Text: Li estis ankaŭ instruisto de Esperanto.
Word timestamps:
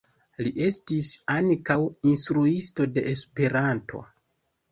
Li 0.45 0.51
estis 0.67 1.09
ankaŭ 1.33 1.75
instruisto 2.13 2.87
de 2.97 3.05
Esperanto. 3.13 4.01